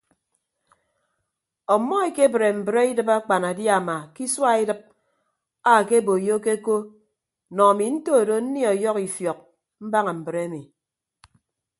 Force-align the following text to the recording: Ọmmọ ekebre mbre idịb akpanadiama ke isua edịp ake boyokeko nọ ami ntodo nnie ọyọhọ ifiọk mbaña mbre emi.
Ọmmọ 1.73 1.95
ekebre 2.07 2.47
mbre 2.59 2.81
idịb 2.91 3.09
akpanadiama 3.17 3.95
ke 4.13 4.21
isua 4.27 4.51
edịp 4.61 4.81
ake 5.73 5.97
boyokeko 6.05 6.75
nọ 7.55 7.63
ami 7.71 7.85
ntodo 7.95 8.35
nnie 8.43 8.67
ọyọhọ 8.73 8.99
ifiọk 9.07 9.39
mbaña 9.85 10.11
mbre 10.19 10.39
emi. 10.47 10.61